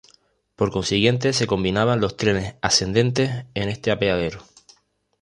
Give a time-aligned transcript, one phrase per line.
[0.55, 4.41] Por consiguiente se combinaban los trenes ascendentes en este apeadero.